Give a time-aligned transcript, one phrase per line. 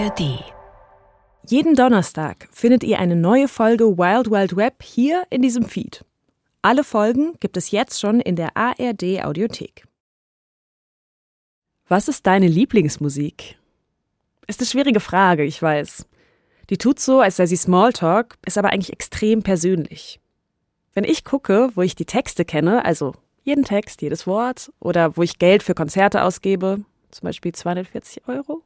[0.00, 0.42] ARD.
[1.46, 6.06] Jeden Donnerstag findet ihr eine neue Folge Wild Wild Web hier in diesem Feed.
[6.62, 9.86] Alle Folgen gibt es jetzt schon in der ARD Audiothek.
[11.86, 13.58] Was ist deine Lieblingsmusik?
[14.46, 16.06] Ist eine schwierige Frage, ich weiß.
[16.70, 20.18] Die tut so, als sei sie Smalltalk, ist aber eigentlich extrem persönlich.
[20.94, 23.12] Wenn ich gucke, wo ich die Texte kenne, also
[23.42, 26.80] jeden Text, jedes Wort, oder wo ich Geld für Konzerte ausgebe,
[27.10, 28.62] zum Beispiel 240 Euro,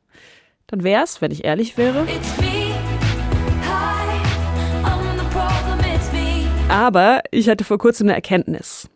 [0.66, 2.06] dann wär's, wenn ich ehrlich wäre.
[6.68, 8.88] Aber ich hatte vor kurzem eine Erkenntnis.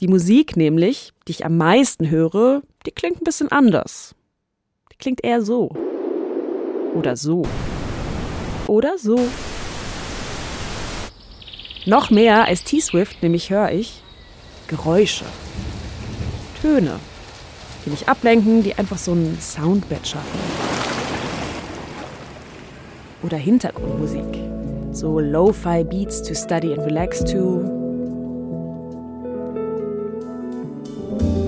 [0.00, 4.14] Die Musik nämlich, die ich am meisten höre, die klingt ein bisschen anders.
[4.92, 5.70] Die klingt eher so.
[6.94, 7.42] Oder so.
[8.66, 9.18] Oder so.
[11.86, 14.02] Noch mehr als T-Swift nämlich höre ich
[14.68, 15.24] Geräusche.
[16.60, 17.00] Töne,
[17.88, 20.38] die mich ablenken, die einfach so ein Soundbed schaffen.
[23.22, 24.24] Oder Hintergrundmusik.
[24.92, 27.64] So Lo-Fi Beats to study and relax to.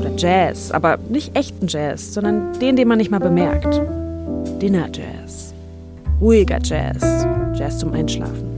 [0.00, 3.80] Oder Jazz, aber nicht echten Jazz, sondern den, den man nicht mal bemerkt.
[4.60, 5.52] Dinner Jazz.
[6.20, 7.02] Ruhiger Jazz.
[7.54, 8.48] Jazz zum Einschlafen.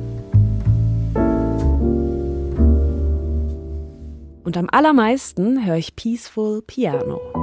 [4.44, 7.41] Und am allermeisten höre ich Peaceful Piano.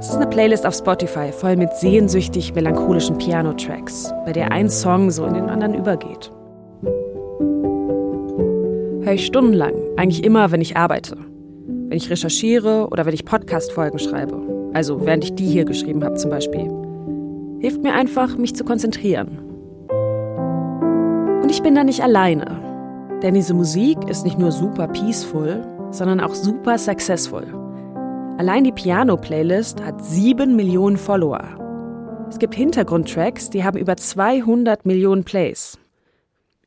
[0.00, 5.10] Es ist eine Playlist auf Spotify voll mit sehnsüchtig melancholischen Piano-Tracks, bei der ein Song
[5.10, 6.30] so in den anderen übergeht.
[9.02, 13.98] Höre ich stundenlang, eigentlich immer, wenn ich arbeite, wenn ich recherchiere oder wenn ich Podcast-Folgen
[13.98, 14.40] schreibe.
[14.72, 16.70] Also während ich die hier geschrieben habe zum Beispiel.
[17.58, 19.38] Hilft mir einfach, mich zu konzentrieren.
[21.42, 22.60] Und ich bin da nicht alleine.
[23.24, 27.57] Denn diese Musik ist nicht nur super peaceful, sondern auch super successful.
[28.38, 32.26] Allein die Piano-Playlist hat sieben Millionen Follower.
[32.30, 35.76] Es gibt Hintergrundtracks, die haben über 200 Millionen Plays.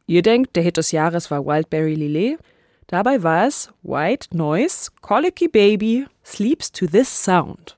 [0.05, 2.39] Ihr denkt, der Hit des Jahres war Wildberry Lillet?
[2.87, 7.77] Dabei war es White Noise, Colicky Baby, Sleeps to This Sound.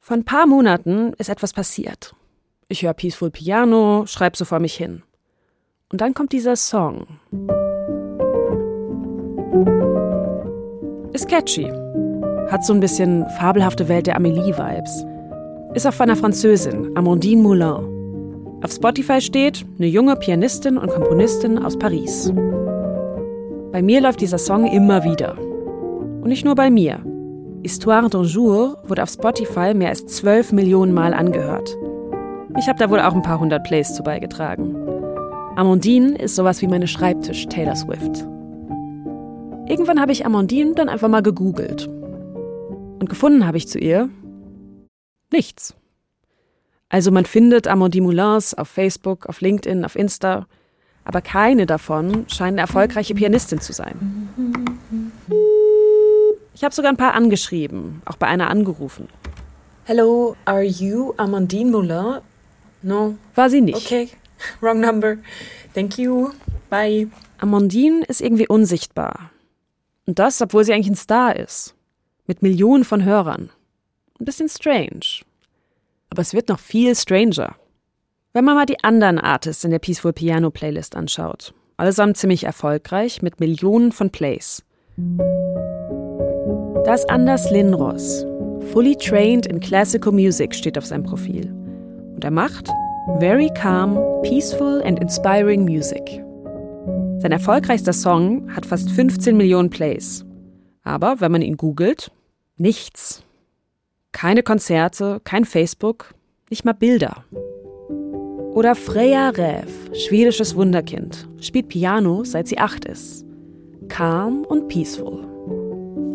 [0.00, 2.16] Vor ein paar Monaten ist etwas passiert.
[2.66, 5.04] Ich höre Peaceful Piano, schreibe so vor mich hin.
[5.92, 7.06] Und dann kommt dieser Song.
[11.12, 11.87] Ist catchy.
[12.50, 15.04] Hat so ein bisschen fabelhafte Welt der Amélie-Vibes.
[15.74, 17.98] Ist auch von einer Französin, Amandine Moulin.
[18.62, 22.32] Auf Spotify steht eine junge Pianistin und Komponistin aus Paris.
[23.70, 25.36] Bei mir läuft dieser Song immer wieder.
[25.38, 27.00] Und nicht nur bei mir.
[27.62, 31.76] Histoire d'un jour wurde auf Spotify mehr als 12 Millionen Mal angehört.
[32.58, 34.74] Ich habe da wohl auch ein paar hundert Plays zu beigetragen.
[35.54, 38.26] Amandine ist sowas wie meine Schreibtisch Taylor Swift.
[39.66, 41.90] Irgendwann habe ich Amandine dann einfach mal gegoogelt.
[42.98, 44.08] Und gefunden habe ich zu ihr
[45.32, 45.74] nichts.
[46.88, 50.46] Also man findet Amandine Moulins auf Facebook, auf LinkedIn, auf Insta,
[51.04, 54.28] aber keine davon scheint eine erfolgreiche Pianistin zu sein.
[56.54, 59.08] Ich habe sogar ein paar angeschrieben, auch bei einer angerufen.
[59.84, 62.20] Hello, are you Amandine Moulin?
[62.82, 63.16] No.
[63.34, 63.76] War sie nicht.
[63.76, 64.08] Okay,
[64.60, 65.18] wrong number.
[65.74, 66.30] Thank you.
[66.68, 67.08] Bye.
[67.38, 69.30] Amandine ist irgendwie unsichtbar.
[70.06, 71.74] Und das, obwohl sie eigentlich ein Star ist.
[72.28, 73.48] Mit Millionen von Hörern.
[74.20, 75.24] Ein bisschen strange.
[76.10, 77.56] Aber es wird noch viel stranger.
[78.34, 81.54] Wenn man mal die anderen Artists in der Peaceful Piano Playlist anschaut.
[81.78, 84.62] Allesamt ziemlich erfolgreich mit Millionen von Plays.
[86.84, 88.26] Da ist Anders Lindros.
[88.72, 91.50] Fully trained in classical music steht auf seinem Profil.
[92.14, 92.68] Und er macht
[93.20, 96.22] Very calm, peaceful and inspiring music.
[97.20, 100.26] Sein erfolgreichster Song hat fast 15 Millionen Plays.
[100.82, 102.10] Aber wenn man ihn googelt,
[102.58, 103.22] nichts.
[104.12, 106.14] Keine Konzerte, kein Facebook,
[106.50, 107.24] nicht mal Bilder.
[108.52, 113.24] Oder Freya Räv, schwedisches Wunderkind, spielt Piano, seit sie acht ist.
[113.88, 115.24] Calm und peaceful.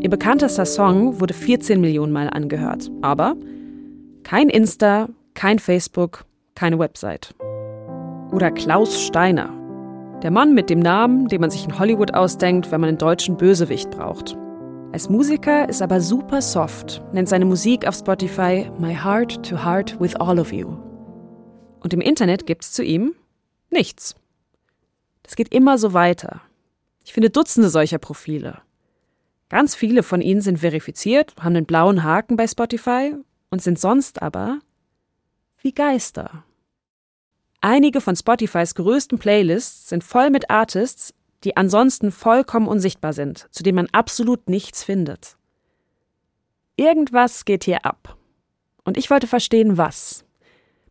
[0.01, 3.37] Ihr bekanntester Song wurde 14 Millionen Mal angehört, aber
[4.23, 6.25] kein Insta, kein Facebook,
[6.55, 7.33] keine Website.
[8.31, 9.49] Oder Klaus Steiner.
[10.21, 13.37] Der Mann mit dem Namen, den man sich in Hollywood ausdenkt, wenn man einen deutschen
[13.37, 14.35] Bösewicht braucht.
[14.93, 19.99] Als Musiker ist aber super soft, nennt seine Musik auf Spotify My Heart to Heart
[19.99, 20.67] with All of You.
[21.79, 23.15] Und im Internet gibt's zu ihm
[23.71, 24.15] nichts.
[25.23, 26.41] Das geht immer so weiter.
[27.03, 28.61] Ich finde Dutzende solcher Profile.
[29.49, 33.15] Ganz viele von ihnen sind verifiziert, haben einen blauen Haken bei Spotify
[33.49, 34.59] und sind sonst aber
[35.59, 36.43] wie Geister.
[37.61, 43.63] Einige von Spotifys größten Playlists sind voll mit Artists, die ansonsten vollkommen unsichtbar sind, zu
[43.63, 45.37] denen man absolut nichts findet.
[46.75, 48.17] Irgendwas geht hier ab.
[48.83, 50.25] Und ich wollte verstehen, was.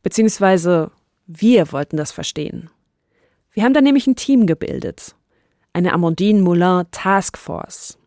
[0.03, 0.91] Beziehungsweise
[1.27, 2.71] wir wollten das verstehen.
[3.53, 5.15] Wir haben dann nämlich ein Team gebildet.
[5.73, 7.99] Eine Amandine Moulin Task Force.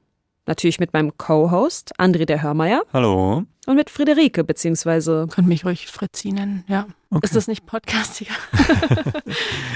[0.48, 2.84] Natürlich mit meinem Co-Host André der Hörmeier.
[2.94, 3.44] Hallo.
[3.66, 5.28] Und mit Friederike, beziehungsweise.
[5.32, 6.86] Könnt mich ruhig Fritzi nennen, ja.
[7.10, 7.22] Okay.
[7.24, 8.34] Ist das nicht podcastiger?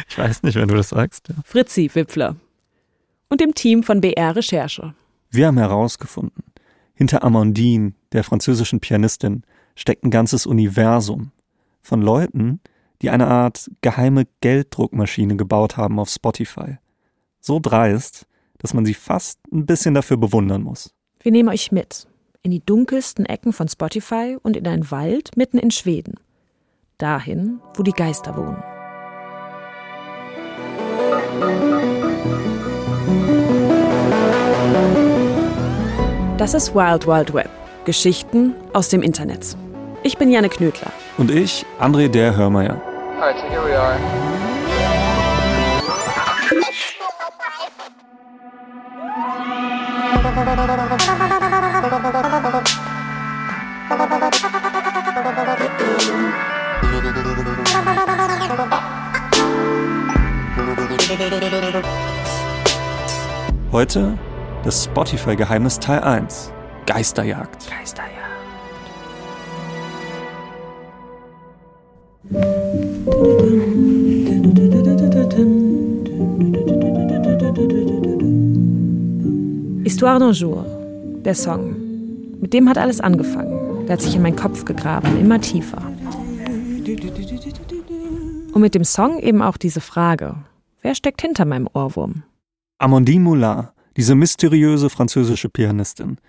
[0.07, 1.29] ich weiß nicht, wenn du das sagst.
[1.29, 1.35] Ja.
[1.43, 2.35] Fritzi Wipfler.
[3.29, 4.95] Und dem Team von BR Recherche.
[5.29, 6.43] Wir haben herausgefunden,
[6.95, 9.43] hinter Amandine, der französischen Pianistin,
[9.75, 11.31] steckt ein ganzes Universum
[11.81, 12.59] von Leuten,
[13.01, 16.77] die eine Art geheime Gelddruckmaschine gebaut haben auf Spotify.
[17.39, 18.25] So dreist,
[18.57, 20.93] dass man sie fast ein bisschen dafür bewundern muss.
[21.21, 22.07] Wir nehmen euch mit
[22.41, 26.15] in die dunkelsten Ecken von Spotify und in einen Wald mitten in Schweden.
[26.97, 28.63] Dahin, wo die Geister wohnen.
[36.39, 37.49] Das ist Wild Wild Web.
[37.83, 39.57] Geschichten aus dem Internet.
[40.03, 40.89] Ich bin Janne Knödler.
[41.17, 42.81] Und ich, André der Hörmeier.
[43.19, 43.99] Alright, so here we are.
[63.73, 64.17] Heute
[64.63, 66.51] das Spotify-Geheimnis Teil 1.
[66.85, 67.69] Geisterjagd.
[67.69, 68.19] Geisterjagd.
[79.83, 80.65] Histoire d'un jour,
[81.23, 81.75] der Song.
[82.41, 83.85] Mit dem hat alles angefangen.
[83.85, 85.81] Der hat sich in meinen Kopf gegraben, immer tiefer.
[88.53, 90.35] Und mit dem Song eben auch diese Frage.
[90.81, 92.23] Wer steckt hinter meinem Ohrwurm?
[92.77, 93.67] Amandine Moulin,
[93.99, 96.19] diese mysteriöse französische Pianistin,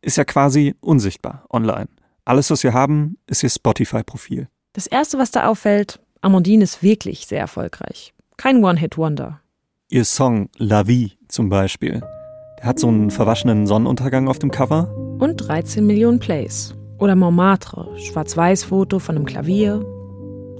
[0.00, 1.88] ist ja quasi unsichtbar online.
[2.24, 4.48] Alles, was wir haben, ist ihr Spotify-Profil.
[4.72, 8.14] Das Erste, was da auffällt, Amandine ist wirklich sehr erfolgreich.
[8.38, 9.42] Kein One-Hit-Wonder.
[9.90, 12.02] Ihr Song La Vie zum Beispiel
[12.58, 14.90] der hat so einen verwaschenen Sonnenuntergang auf dem Cover.
[15.20, 16.74] Und 13 Millionen Plays.
[16.98, 19.84] Oder Montmartre, Schwarz-Weiß-Foto von einem Klavier.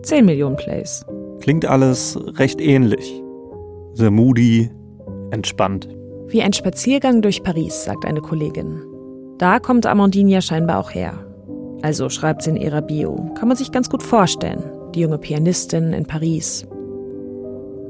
[0.03, 1.05] 10 Millionen Plays.
[1.41, 3.23] Klingt alles recht ähnlich.
[3.95, 4.71] Sehr moody,
[5.31, 5.89] entspannt.
[6.31, 8.85] Wie ein Spaziergang durch Paris, sagt eine Kollegin.
[9.39, 11.25] Da kommt Amandine ja scheinbar auch her.
[11.81, 13.33] Also schreibt sie in ihrer Bio.
[13.35, 14.63] Kann man sich ganz gut vorstellen.
[14.95, 16.67] Die junge Pianistin in Paris.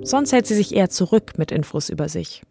[0.02, 2.42] Sonst hält sie sich eher zurück mit Infos über sich.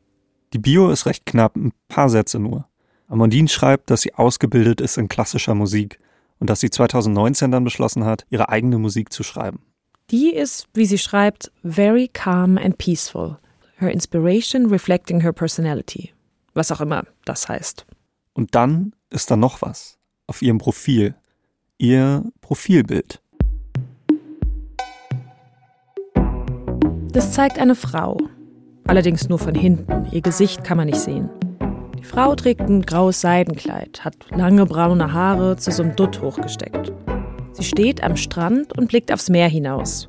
[0.51, 2.65] Die Bio ist recht knapp, ein paar Sätze nur.
[3.07, 5.99] Amandine schreibt, dass sie ausgebildet ist in klassischer Musik
[6.39, 9.59] und dass sie 2019 dann beschlossen hat, ihre eigene Musik zu schreiben.
[10.11, 13.37] Die ist, wie sie schreibt, very calm and peaceful.
[13.77, 16.13] Her inspiration reflecting her personality.
[16.53, 17.85] Was auch immer das heißt.
[18.33, 19.97] Und dann ist da noch was.
[20.27, 21.15] Auf ihrem Profil.
[21.77, 23.21] Ihr Profilbild.
[27.11, 28.17] Das zeigt eine Frau,
[28.87, 30.07] Allerdings nur von hinten.
[30.11, 31.29] Ihr Gesicht kann man nicht sehen.
[31.99, 36.93] Die Frau trägt ein graues Seidenkleid, hat lange braune Haare zu so einem Dutt hochgesteckt.
[37.51, 40.07] Sie steht am Strand und blickt aufs Meer hinaus.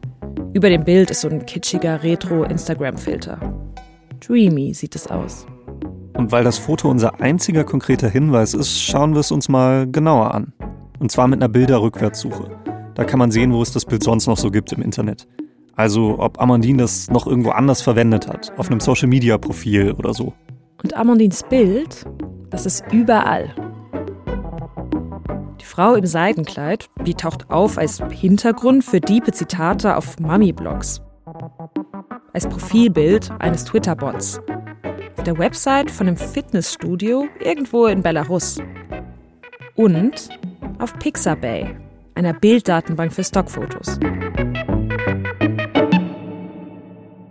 [0.55, 3.39] Über dem Bild ist so ein kitschiger Retro-Instagram-Filter.
[4.27, 5.47] Dreamy sieht es aus.
[6.17, 10.35] Und weil das Foto unser einziger konkreter Hinweis ist, schauen wir es uns mal genauer
[10.35, 10.55] an.
[10.99, 12.51] Und zwar mit einer Bilderrückwärtssuche.
[12.95, 15.29] Da kann man sehen, wo es das Bild sonst noch so gibt im Internet.
[15.77, 20.33] Also ob Amandine das noch irgendwo anders verwendet hat, auf einem Social-Media-Profil oder so.
[20.83, 22.07] Und Amandines Bild,
[22.51, 23.55] das ist überall.
[25.61, 31.01] Die Frau im Seidenkleid, die taucht auf als Hintergrund für diepe Zitate auf Mami-Blogs.
[32.33, 34.41] Als Profilbild eines Twitter-Bots.
[35.17, 38.59] Auf der Website von einem Fitnessstudio irgendwo in Belarus.
[39.75, 40.29] Und
[40.79, 41.75] auf Pixabay,
[42.15, 43.99] einer Bilddatenbank für Stockfotos.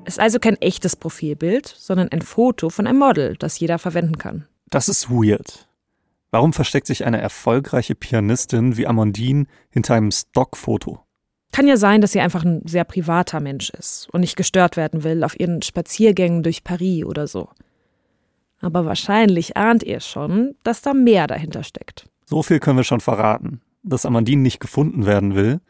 [0.06, 4.48] Ist also kein echtes Profilbild, sondern ein Foto von einem Model, das jeder verwenden kann.
[4.70, 5.67] Das ist weird.
[6.32, 11.00] Warum versteckt sich eine erfolgreiche Pianistin wie Amandine hinter einem Stockfoto?
[11.54, 15.04] Kann ja sein, dass sie einfach ein sehr privater Mensch ist und nicht gestört werden
[15.04, 17.50] will auf ihren Spaziergängen durch Paris oder so.
[18.60, 22.10] Aber wahrscheinlich ahnt ihr schon, dass da mehr dahinter steckt.
[22.26, 23.62] So viel können wir schon verraten.
[23.84, 25.62] Dass Amandine nicht gefunden werden will,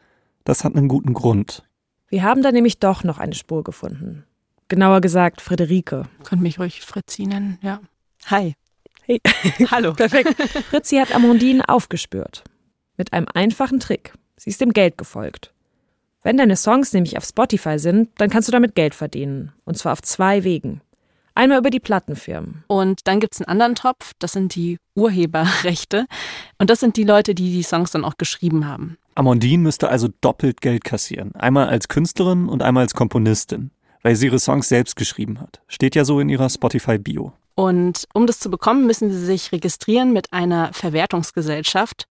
[0.42, 1.64] das hat einen guten Grund.
[2.08, 4.24] Wir haben da nämlich doch noch eine Spur gefunden.
[4.68, 6.06] Genauer gesagt, Friederike.
[6.24, 7.80] Könnt mich ruhig Fritzi nennen, ja.
[8.26, 8.54] Hi.
[9.08, 9.22] Hey.
[9.70, 9.92] Hallo.
[9.96, 10.34] Perfekt.
[10.68, 12.44] Fritzi hat Amandine aufgespürt.
[12.98, 14.12] Mit einem einfachen Trick.
[14.36, 15.54] Sie ist dem Geld gefolgt.
[16.22, 19.52] Wenn deine Songs nämlich auf Spotify sind, dann kannst du damit Geld verdienen.
[19.64, 20.82] Und zwar auf zwei Wegen.
[21.34, 22.64] Einmal über die Plattenfirmen.
[22.66, 26.06] Und dann gibt es einen anderen Topf, das sind die Urheberrechte.
[26.58, 28.98] Und das sind die Leute, die die Songs dann auch geschrieben haben.
[29.14, 31.34] Amandine müsste also doppelt Geld kassieren.
[31.34, 33.70] Einmal als Künstlerin und einmal als Komponistin,
[34.02, 35.62] weil sie ihre Songs selbst geschrieben hat.
[35.66, 37.32] Steht ja so in ihrer Spotify-Bio.
[37.58, 42.04] Und um das zu bekommen, müssen sie sich registrieren mit einer Verwertungsgesellschaft.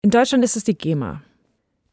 [0.00, 1.22] In Deutschland ist es die GEMA.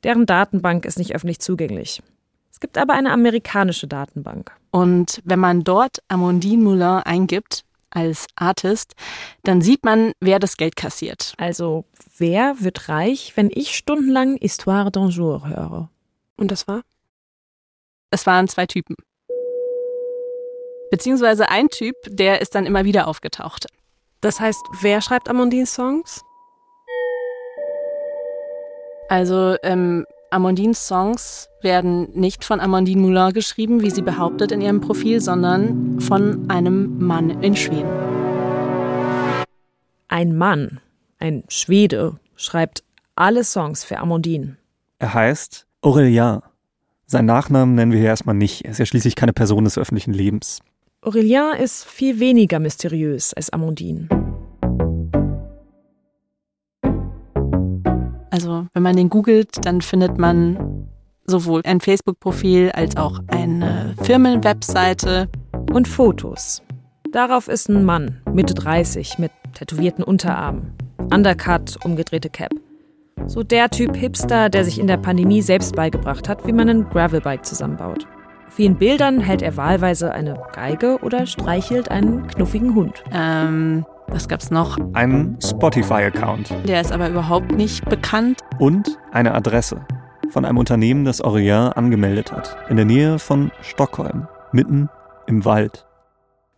[0.04, 2.04] Deren Datenbank ist nicht öffentlich zugänglich.
[2.52, 4.52] Es gibt aber eine amerikanische Datenbank.
[4.70, 8.94] Und wenn man dort Amandine Moulin eingibt als Artist,
[9.42, 11.34] dann sieht man, wer das Geld kassiert.
[11.40, 11.86] Also,
[12.20, 15.90] wer wird reich, wenn ich stundenlang Histoire d'un jour höre?
[16.38, 16.84] Und das war?
[18.12, 18.96] Es waren zwei Typen.
[20.92, 23.68] Beziehungsweise ein Typ, der ist dann immer wieder aufgetaucht.
[24.22, 26.24] Das heißt, wer schreibt Amandines Songs?
[29.08, 34.82] Also ähm, Amandines Songs werden nicht von Amandine Moulin geschrieben, wie sie behauptet in ihrem
[34.82, 37.90] Profil, sondern von einem Mann in Schweden.
[40.08, 40.80] Ein Mann,
[41.18, 42.84] ein Schwede, schreibt
[43.16, 44.58] alle Songs für Amandine.
[45.00, 46.42] Er heißt Aurelien.
[47.06, 48.66] Seinen Nachnamen nennen wir hier erstmal nicht.
[48.66, 50.60] Er ist ja schließlich keine Person des öffentlichen Lebens.
[51.02, 54.10] Aurelien ist viel weniger mysteriös als Amandine.
[58.30, 60.90] Also wenn man den googelt, dann findet man
[61.26, 65.30] sowohl ein Facebook-Profil als auch eine Firmenwebseite.
[65.72, 66.64] Und Fotos.
[67.12, 70.74] Darauf ist ein Mann, Mitte 30, mit tätowierten Unterarmen,
[71.14, 72.52] Undercut, umgedrehte Cap.
[73.28, 76.90] So der Typ Hipster, der sich in der Pandemie selbst beigebracht hat, wie man ein
[76.90, 78.08] Gravelbike zusammenbaut.
[78.60, 83.06] Auf vielen Bildern hält er wahlweise eine Geige oder streichelt einen knuffigen Hund.
[83.14, 84.78] Ähm, was gab's noch?
[84.92, 86.54] Einen Spotify-Account.
[86.68, 88.42] Der ist aber überhaupt nicht bekannt.
[88.58, 89.86] Und eine Adresse
[90.30, 92.58] von einem Unternehmen, das Aurélien angemeldet hat.
[92.68, 94.28] In der Nähe von Stockholm.
[94.52, 94.90] Mitten
[95.26, 95.86] im Wald.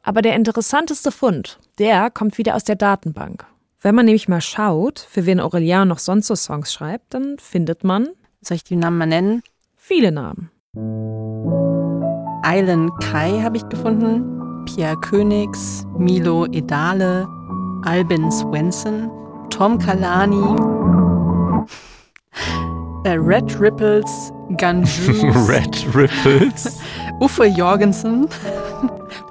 [0.01, 3.45] Aber der interessanteste Fund, der kommt wieder aus der Datenbank.
[3.79, 7.83] Wenn man nämlich mal schaut, für wen Aurélien noch sonst so Songs schreibt, dann findet
[7.83, 8.09] man.
[8.41, 9.43] Soll ich die Namen mal nennen?
[9.75, 10.49] Viele Namen.
[12.43, 17.27] Eilen Kai habe ich gefunden, Pierre Königs, Milo Edale,
[17.85, 19.09] Albin Swenson,
[19.49, 20.35] Tom Kalani,
[23.03, 26.79] äh, Red Ripples, Ganjus, Red Ripples,
[27.19, 28.27] Uffe Jorgensen,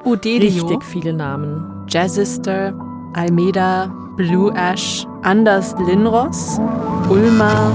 [0.05, 1.85] Udelio, Richtig viele Namen.
[1.89, 2.73] Jazzister,
[3.15, 6.61] Almeida, Blue Ash, Anders Linros,
[7.09, 7.73] Ulma,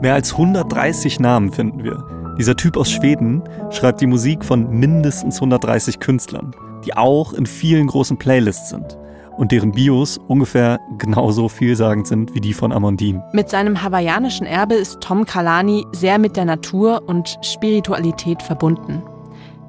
[0.00, 2.02] Mehr als 130 Namen finden wir.
[2.40, 6.56] Dieser Typ aus Schweden schreibt die Musik von mindestens 130 Künstlern,
[6.86, 8.96] die auch in vielen großen Playlists sind
[9.36, 13.22] und deren Bios ungefähr genauso vielsagend sind wie die von Amandine.
[13.34, 19.02] Mit seinem hawaiianischen Erbe ist Tom Kalani sehr mit der Natur und Spiritualität verbunden.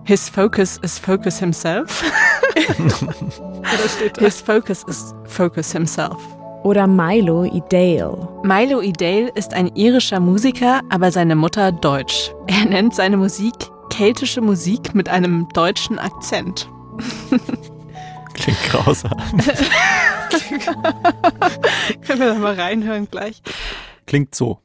[0.05, 2.01] His focus is focus himself.
[4.17, 6.15] His focus is focus himself.
[6.63, 8.29] Oder Milo Idale.
[8.43, 12.31] Milo Idale ist ein irischer Musiker, aber seine Mutter deutsch.
[12.47, 13.53] Er nennt seine Musik
[13.91, 16.69] keltische Musik mit einem deutschen Akzent.
[18.33, 19.11] Klingt grausam.
[22.07, 23.41] Können wir da mal reinhören gleich?
[24.07, 24.59] Klingt so.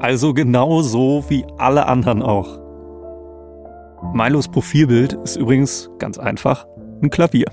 [0.00, 2.60] Also genau so wie alle anderen auch.
[4.12, 6.66] Milos Profilbild ist übrigens ganz einfach
[7.02, 7.46] ein Klavier.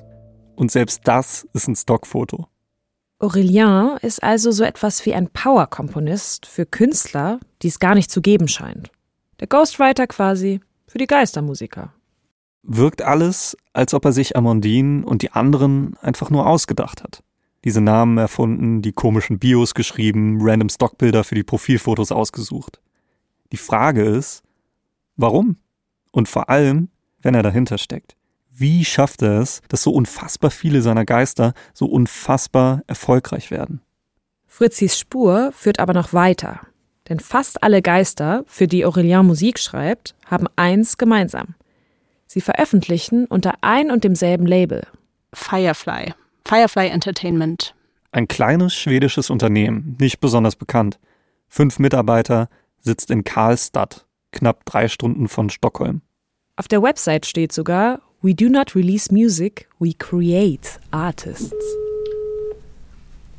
[0.55, 2.47] Und selbst das ist ein Stockfoto.
[3.19, 8.21] Aurélien ist also so etwas wie ein Power-Komponist für Künstler, die es gar nicht zu
[8.21, 8.91] geben scheint.
[9.39, 11.93] Der Ghostwriter quasi für die Geistermusiker.
[12.63, 17.23] Wirkt alles, als ob er sich Amandine und die anderen einfach nur ausgedacht hat.
[17.65, 22.79] Diese Namen erfunden, die komischen Bios geschrieben, random Stockbilder für die Profilfotos ausgesucht.
[23.51, 24.43] Die Frage ist,
[25.17, 25.57] warum?
[26.11, 26.89] Und vor allem,
[27.21, 28.15] wenn er dahinter steckt.
[28.59, 33.79] Wie schafft er es, dass so unfassbar viele seiner Geister so unfassbar erfolgreich werden?
[34.47, 36.59] Fritzis Spur führt aber noch weiter.
[37.07, 41.55] Denn fast alle Geister, für die Aurélien Musik schreibt, haben eins gemeinsam.
[42.25, 44.85] Sie veröffentlichen unter ein und demselben Label.
[45.33, 46.13] Firefly.
[46.45, 47.73] Firefly Entertainment.
[48.11, 50.99] Ein kleines schwedisches Unternehmen, nicht besonders bekannt.
[51.47, 52.49] Fünf Mitarbeiter,
[52.81, 56.01] sitzt in Karlstad, knapp drei Stunden von Stockholm.
[56.57, 61.53] Auf der Website steht sogar, We do not release music, we create artists.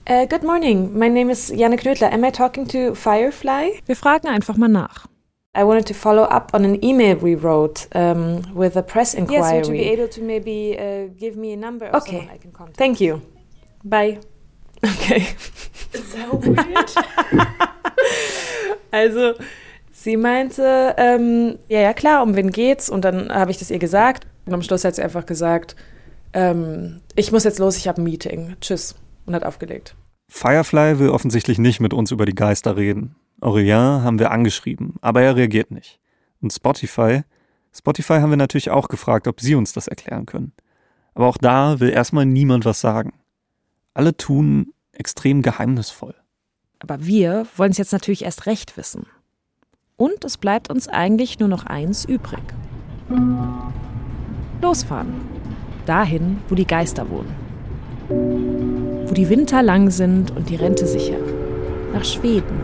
[0.06, 0.98] Uh, good morning.
[0.98, 2.10] My name is Janne Knödler.
[2.10, 3.80] Am I talking to Firefly?
[3.86, 5.06] Wir fragen einfach mal nach.
[5.54, 9.40] I wanted to follow up on an email we wrote um, with a press inquiry.
[9.40, 12.28] Yes, would you be able to maybe uh, give me a number or Okay.
[12.32, 12.78] I can contact?
[12.78, 13.20] Thank you.
[13.84, 14.18] Bye.
[14.82, 15.34] Okay.
[15.92, 16.90] So weird.
[18.92, 19.34] also,
[19.92, 22.88] sie meinte, ähm, ja, ja, klar, um wen geht's?
[22.88, 24.26] Und dann habe ich das ihr gesagt.
[24.46, 25.76] Und am Schluss hat sie einfach gesagt,
[26.32, 28.56] Ähm, ich muss jetzt los, ich habe ein Meeting.
[28.60, 28.94] Tschüss.
[29.26, 29.96] Und hat aufgelegt.
[30.28, 33.16] Firefly will offensichtlich nicht mit uns über die Geister reden.
[33.40, 35.98] Aurélien haben wir angeschrieben, aber er reagiert nicht.
[36.40, 37.22] Und Spotify,
[37.72, 40.52] Spotify haben wir natürlich auch gefragt, ob sie uns das erklären können.
[41.14, 43.12] Aber auch da will erstmal niemand was sagen.
[43.92, 46.14] Alle tun extrem geheimnisvoll.
[46.78, 49.06] Aber wir wollen es jetzt natürlich erst recht wissen.
[49.96, 52.42] Und es bleibt uns eigentlich nur noch eins übrig.
[54.62, 55.14] Losfahren.
[55.86, 57.34] Dahin, wo die Geister wohnen.
[59.06, 61.16] Wo die Winter lang sind und die Rente sicher.
[61.92, 62.60] Nach Schweden.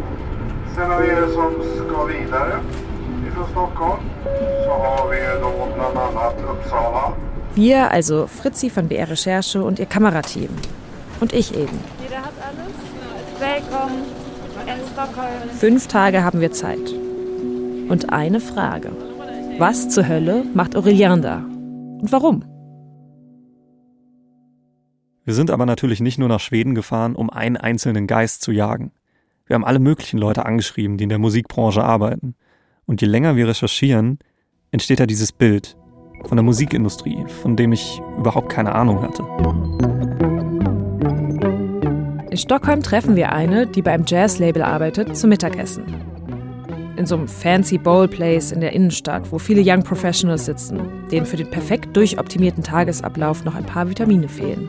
[0.74, 2.60] Sen av er som ska vidare
[3.28, 4.00] ifrån Stockholm
[4.64, 7.14] så har vi då bland annat Uppsala.
[7.54, 10.50] Wir, also Fritzi von BR Recherche und ihr Kamerateam.
[11.20, 11.78] Und ich eben.
[12.02, 12.74] Jeder hat alles.
[13.40, 14.02] Willkommen
[14.66, 15.50] in Stockholm.
[15.58, 16.92] Fünf Tage haben wir Zeit.
[17.88, 18.90] Und eine Frage.
[19.58, 21.42] Was zur Hölle macht Aurélien da?
[22.00, 22.44] Und warum?
[25.24, 28.92] Wir sind aber natürlich nicht nur nach Schweden gefahren, um einen einzelnen Geist zu jagen.
[29.46, 32.34] Wir haben alle möglichen Leute angeschrieben, die in der Musikbranche arbeiten.
[32.86, 34.18] Und je länger wir recherchieren,
[34.70, 35.76] entsteht da dieses Bild
[36.24, 39.24] von der Musikindustrie, von dem ich überhaupt keine Ahnung hatte.
[42.30, 46.15] In Stockholm treffen wir eine, die beim Jazz-Label arbeitet, zum Mittagessen.
[46.96, 51.26] In so einem fancy Bowl Place in der Innenstadt, wo viele Young Professionals sitzen, denen
[51.26, 54.68] für den perfekt durchoptimierten Tagesablauf noch ein paar Vitamine fehlen.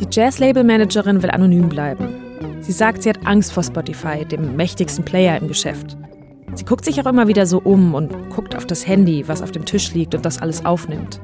[0.00, 2.08] Die Jazz-Label-Managerin will anonym bleiben.
[2.60, 5.96] Sie sagt, sie hat Angst vor Spotify, dem mächtigsten Player im Geschäft.
[6.54, 9.52] Sie guckt sich auch immer wieder so um und guckt auf das Handy, was auf
[9.52, 11.20] dem Tisch liegt und das alles aufnimmt.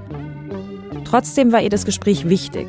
[1.05, 2.69] Trotzdem war ihr das Gespräch wichtig,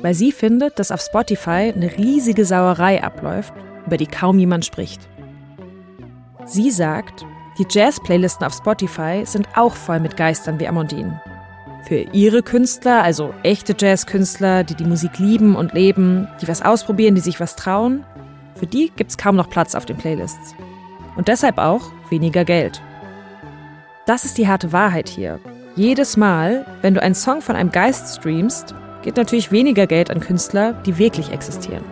[0.00, 3.52] weil sie findet, dass auf Spotify eine riesige Sauerei abläuft,
[3.86, 5.08] über die kaum jemand spricht.
[6.44, 7.24] Sie sagt,
[7.58, 11.20] die Jazz-Playlisten auf Spotify sind auch voll mit Geistern wie Amandine.
[11.86, 17.14] Für ihre Künstler, also echte Jazzkünstler, die die Musik lieben und leben, die was ausprobieren,
[17.14, 18.04] die sich was trauen,
[18.56, 20.54] für die gibt's kaum noch Platz auf den Playlists.
[21.16, 22.80] Und deshalb auch weniger Geld.
[24.06, 25.38] Das ist die harte Wahrheit hier.
[25.76, 30.20] Jedes Mal, wenn du einen Song von einem Geist streamst, geht natürlich weniger Geld an
[30.20, 31.84] Künstler, die wirklich existieren.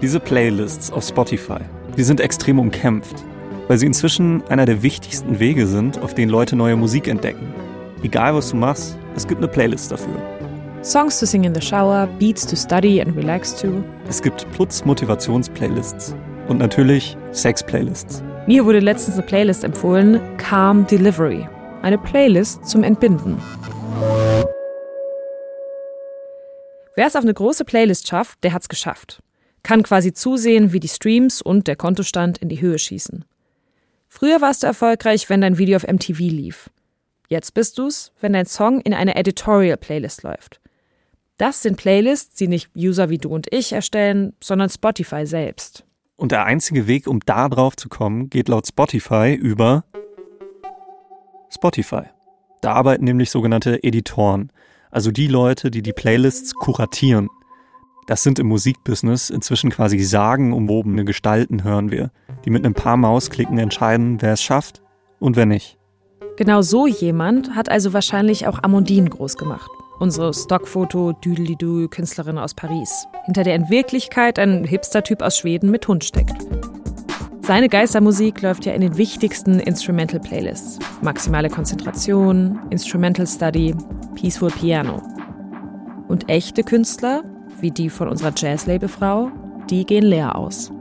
[0.00, 1.60] Diese Playlists auf Spotify,
[1.96, 3.24] die sind extrem umkämpft,
[3.68, 7.52] weil sie inzwischen einer der wichtigsten Wege sind, auf denen Leute neue Musik entdecken.
[8.02, 10.20] Egal was du machst, es gibt eine Playlist dafür.
[10.82, 13.82] Songs to sing in the shower, Beats to study and relax to.
[14.06, 16.14] Es gibt Putz-Motivations-Playlists
[16.48, 18.22] und natürlich Sex-Playlists.
[18.46, 21.48] Mir wurde letztens eine Playlist empfohlen, Calm Delivery.
[21.80, 23.40] Eine Playlist zum Entbinden.
[26.96, 29.22] Wer es auf eine große Playlist schafft, der hat's geschafft.
[29.62, 33.24] Kann quasi zusehen, wie die Streams und der Kontostand in die Höhe schießen.
[34.16, 36.70] Früher warst du erfolgreich, wenn dein Video auf MTV lief.
[37.26, 40.60] Jetzt bist du's, wenn dein Song in einer Editorial-Playlist läuft.
[41.36, 45.84] Das sind Playlists, die nicht User wie du und ich erstellen, sondern Spotify selbst.
[46.14, 49.82] Und der einzige Weg, um da drauf zu kommen, geht laut Spotify über
[51.50, 52.04] Spotify.
[52.60, 54.52] Da arbeiten nämlich sogenannte Editoren,
[54.92, 57.30] also die Leute, die die Playlists kuratieren.
[58.06, 62.12] Das sind im Musikbusiness inzwischen quasi sagenumwobene Gestalten, hören wir,
[62.44, 64.82] die mit ein paar Mausklicken entscheiden, wer es schafft
[65.18, 65.78] und wer nicht.
[66.36, 69.70] Genau so jemand hat also wahrscheinlich auch Amandine groß gemacht.
[70.00, 75.86] Unsere Stockfoto Düdelidü Künstlerin aus Paris, hinter der in Wirklichkeit ein Hipster-Typ aus Schweden mit
[75.86, 76.34] Hund steckt.
[77.42, 80.78] Seine Geistermusik läuft ja in den wichtigsten Instrumental Playlists.
[81.02, 83.74] Maximale Konzentration, Instrumental Study,
[84.14, 85.02] Peaceful Piano.
[86.08, 87.22] Und echte Künstler,
[87.60, 89.30] wie die von unserer Jazz-Label-Frau,
[89.70, 90.72] die gehen leer aus.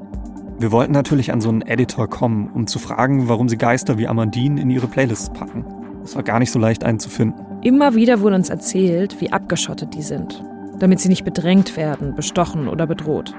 [0.64, 4.08] Wir wollten natürlich an so einen Editor kommen, um zu fragen, warum sie Geister wie
[4.08, 5.66] Amandine in ihre Playlists packen.
[6.06, 7.62] Es war gar nicht so leicht, einen zu finden.
[7.64, 10.42] Immer wieder wurde uns erzählt, wie abgeschottet die sind,
[10.80, 13.36] damit sie nicht bedrängt werden, bestochen oder bedroht.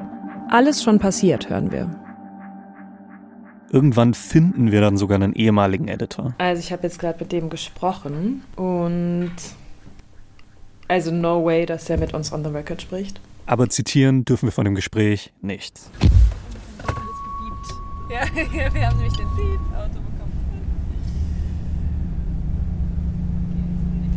[0.50, 1.98] Alles schon passiert, hören wir.
[3.70, 6.34] Irgendwann finden wir dann sogar einen ehemaligen Editor.
[6.36, 9.32] Also ich habe jetzt gerade mit dem gesprochen und
[10.88, 13.18] also no way, dass der mit uns on the record spricht.
[13.46, 15.90] Aber zitieren dürfen wir von dem Gespräch nichts.
[18.10, 18.20] Ja,
[18.74, 20.32] wir haben nämlich den Beat-Auto bekommen.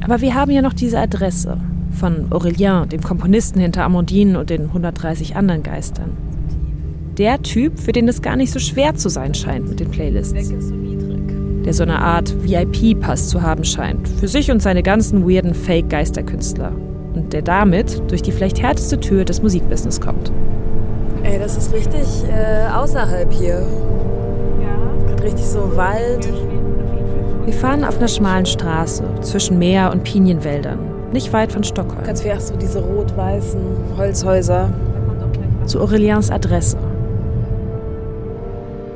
[0.03, 1.57] Aber wir haben ja noch diese Adresse
[1.91, 6.11] von Aurélien, dem Komponisten hinter Amandine und den 130 anderen Geistern.
[7.17, 10.51] Der Typ, für den es gar nicht so schwer zu sein scheint mit den Playlists.
[11.65, 14.07] Der so eine Art VIP-Pass zu haben scheint.
[14.07, 16.71] Für sich und seine ganzen weirden Fake-Geisterkünstler.
[17.13, 20.31] Und der damit durch die vielleicht härteste Tür des Musikbusiness kommt.
[21.23, 23.65] Ey, das ist richtig äh, außerhalb hier.
[24.61, 25.05] Ja.
[25.07, 26.27] Gerade richtig so Wald.
[27.45, 30.79] Wir fahren auf einer schmalen Straße zwischen Meer und Pinienwäldern.
[31.11, 32.03] nicht weit von Stockholm.
[32.03, 33.61] Ganz wie auch so diese rot-weißen
[33.97, 34.69] Holzhäuser.
[35.65, 36.77] Zu Aurelians Adresse.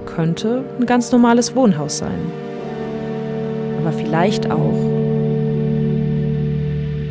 [0.05, 2.19] Könnte ein ganz normales Wohnhaus sein.
[3.79, 4.73] Aber vielleicht auch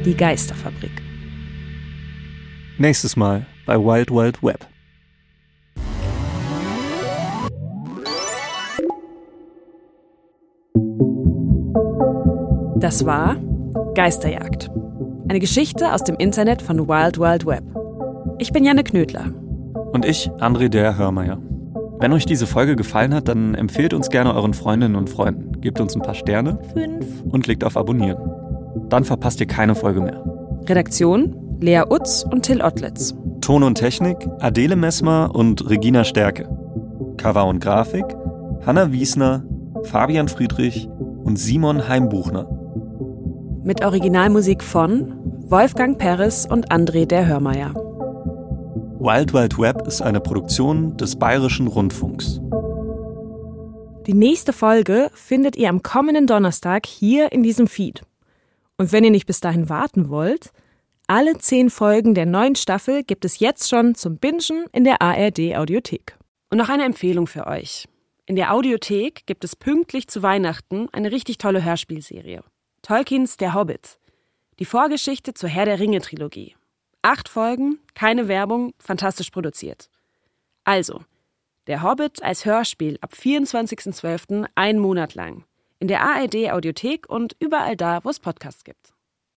[0.05, 1.03] die Geisterfabrik.
[2.79, 4.67] Nächstes Mal bei Wild Wild Web.
[12.81, 13.37] Das war
[13.95, 14.71] Geisterjagd.
[15.29, 17.63] Eine Geschichte aus dem Internet von Wild Wild Web.
[18.39, 19.27] Ich bin Janne Knödler.
[19.93, 21.39] Und ich, André der Hörmeier.
[21.99, 25.79] Wenn euch diese Folge gefallen hat, dann empfehlt uns gerne euren Freundinnen und Freunden, gebt
[25.79, 27.05] uns ein paar Sterne Fünf.
[27.31, 28.31] und klickt auf Abonnieren.
[28.89, 30.25] Dann verpasst ihr keine Folge mehr.
[30.67, 33.15] Redaktion Lea Utz und Till Ottlitz.
[33.43, 36.49] Ton und Technik Adele Messmer und Regina Stärke.
[37.19, 38.07] Cover und Grafik
[38.65, 39.45] Hanna Wiesner,
[39.85, 40.89] Fabian Friedrich
[41.25, 42.60] und Simon Heimbuchner.
[43.63, 45.13] Mit Originalmusik von
[45.51, 47.75] Wolfgang Peres und André der Hörmeier.
[48.99, 52.41] Wild Wild Web ist eine Produktion des Bayerischen Rundfunks.
[54.07, 58.03] Die nächste Folge findet ihr am kommenden Donnerstag hier in diesem Feed.
[58.79, 60.53] Und wenn ihr nicht bis dahin warten wollt,
[61.07, 65.57] alle zehn Folgen der neuen Staffel gibt es jetzt schon zum Bingen in der ARD
[65.57, 66.17] Audiothek.
[66.51, 67.87] Und noch eine Empfehlung für euch.
[68.25, 72.43] In der Audiothek gibt es pünktlich zu Weihnachten eine richtig tolle Hörspielserie.
[72.83, 73.99] Tolkiens Der Hobbit.
[74.59, 76.57] Die Vorgeschichte zur Herr der Ringe Trilogie.
[77.03, 79.91] Acht Folgen, keine Werbung, fantastisch produziert.
[80.65, 81.05] Also,
[81.67, 84.47] Der Hobbit als Hörspiel ab 24.12.
[84.55, 85.45] einen Monat lang.
[85.79, 88.95] In der ARD Audiothek und überall da, wo es Podcasts gibt.